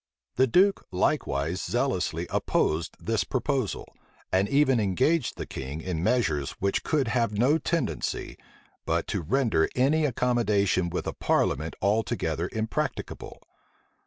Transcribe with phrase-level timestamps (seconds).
[0.35, 3.87] The duke likewise zealously opposed this proposal,
[4.31, 8.35] and even engaged the king in measures which could have no tendency,
[8.83, 13.43] but to render any accommodation with a parliament altogether impracticable.